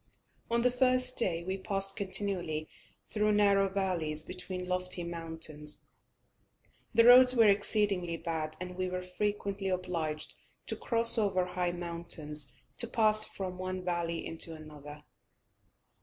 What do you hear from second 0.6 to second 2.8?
the first day we passed continually